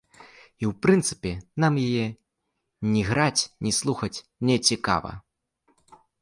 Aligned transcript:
І 0.19 0.63
ў 0.67 0.69
прынцыпе, 0.85 1.33
нам 1.63 1.73
яе 1.87 2.05
ні 2.95 3.03
іграць, 3.03 3.43
ні 3.67 3.71
слухаць 3.81 4.11
нецікава. 4.51 5.11